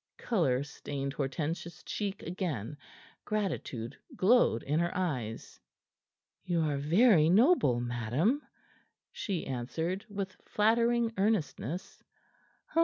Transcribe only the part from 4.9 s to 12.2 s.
eyes. "You are very noble, madam," she answered with flattering earnestness.